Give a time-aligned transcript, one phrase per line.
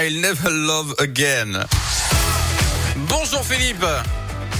[0.00, 1.66] I'll Never Love Again.
[3.08, 3.84] Bonjour Philippe.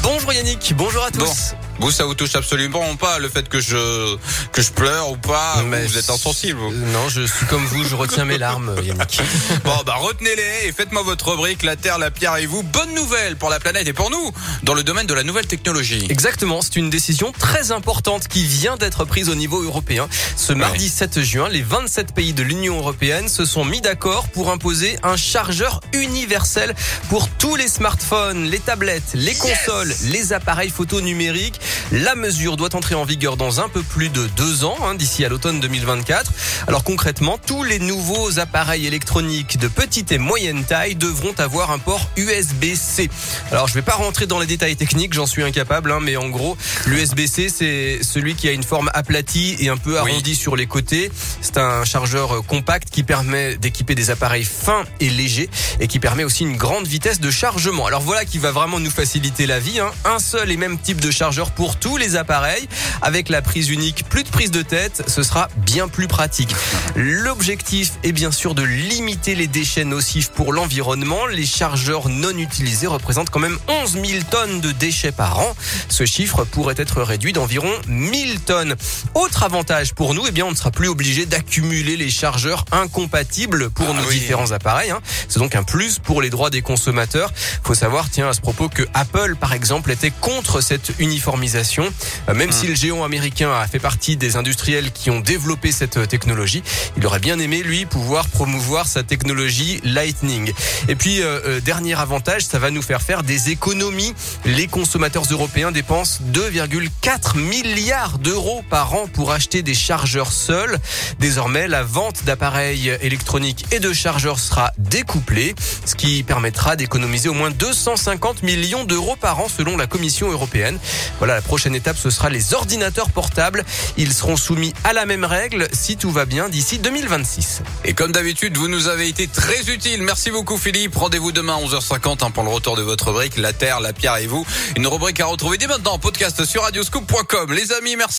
[0.02, 1.20] Bonjour Yannick, bonjour à tous.
[1.20, 1.67] Bon.
[1.80, 4.16] Vous, ça vous touche absolument pas le fait que je
[4.52, 6.58] que je pleure ou pas Mais Vous êtes insensible.
[6.58, 6.72] vous.
[6.72, 9.20] Non, je suis comme vous, je retiens mes larmes, Yannick.
[9.64, 12.62] Bon, bah retenez-les et faites-moi votre rubrique La Terre, la Pierre et vous.
[12.62, 14.32] Bonne nouvelle pour la planète et pour nous
[14.62, 16.06] dans le domaine de la nouvelle technologie.
[16.10, 20.08] Exactement, c'est une décision très importante qui vient d'être prise au niveau européen.
[20.36, 24.50] Ce mardi 7 juin, les 27 pays de l'Union européenne se sont mis d'accord pour
[24.50, 26.74] imposer un chargeur universel
[27.08, 31.60] pour tous les smartphones, les tablettes, les consoles, les appareils photo numériques.
[31.92, 35.24] La mesure doit entrer en vigueur dans un peu plus de deux ans, hein, d'ici
[35.24, 36.32] à l'automne 2024.
[36.66, 41.78] Alors concrètement, tous les nouveaux appareils électroniques de petite et moyenne taille devront avoir un
[41.78, 43.08] port USB-C.
[43.52, 46.28] Alors je vais pas rentrer dans les détails techniques, j'en suis incapable, hein, mais en
[46.28, 49.98] gros, l'USB-C c'est celui qui a une forme aplatie et un peu Oui.
[50.12, 51.10] arrondie sur les côtés.
[51.40, 55.48] C'est un chargeur euh, compact qui permet d'équiper des appareils fins et légers
[55.80, 57.86] et qui permet aussi une grande vitesse de chargement.
[57.86, 59.80] Alors voilà qui va vraiment nous faciliter la vie.
[59.80, 59.90] hein.
[60.04, 62.68] Un seul et même type de chargeur pour tous les appareils.
[63.02, 66.54] Avec la prise unique, plus de prise de tête, ce sera bien plus pratique.
[66.94, 71.26] L'objectif est bien sûr de limiter les déchets nocifs pour l'environnement.
[71.26, 75.56] Les chargeurs non utilisés représentent quand même 11 000 tonnes de déchets par an.
[75.88, 78.76] Ce chiffre pourrait être réduit d'environ 1000 tonnes.
[79.14, 83.70] Autre avantage pour nous, eh bien, on ne sera plus obligé d'accumuler les chargeurs incompatibles
[83.70, 84.20] pour Ah nos oui.
[84.20, 84.90] différents appareils.
[84.92, 85.00] hein.
[85.28, 87.32] C'est donc un plus pour les droits des consommateurs.
[87.64, 91.47] Faut savoir, tiens, à ce propos, que Apple, par exemple, était contre cette uniformisation.
[91.56, 95.96] Euh, Même si le géant américain a fait partie des industriels qui ont développé cette
[95.96, 96.62] euh, technologie,
[96.96, 100.52] il aurait bien aimé, lui, pouvoir promouvoir sa technologie Lightning.
[100.88, 104.14] Et puis, euh, euh, dernier avantage, ça va nous faire faire des économies.
[104.44, 110.78] Les consommateurs européens dépensent 2,4 milliards d'euros par an pour acheter des chargeurs seuls.
[111.18, 117.34] Désormais, la vente d'appareils électroniques et de chargeurs sera découplée, ce qui permettra d'économiser au
[117.34, 120.78] moins 250 millions d'euros par an selon la Commission européenne.
[121.18, 123.64] Voilà, la prochaine étape, ce sera les ordinateurs portables.
[123.96, 127.62] Ils seront soumis à la même règle si tout va bien d'ici 2026.
[127.84, 130.02] Et comme d'habitude, vous nous avez été très utile.
[130.02, 130.96] Merci beaucoup Philippe.
[130.96, 134.16] Rendez-vous demain à 11h50 hein, pour le retour de votre rubrique La Terre, la Pierre
[134.16, 134.44] et vous.
[134.74, 137.52] Une rubrique à retrouver dès maintenant en podcast sur radioscoop.com.
[137.52, 138.06] Les amis, merci.